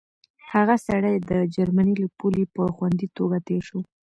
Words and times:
هغه 0.51 0.75
سړی 0.87 1.15
د 1.29 1.31
جرمني 1.55 1.95
له 2.03 2.07
پولې 2.17 2.43
په 2.55 2.63
خوندي 2.75 3.07
توګه 3.17 3.37
تېر 3.47 3.61
شو. 3.69 3.79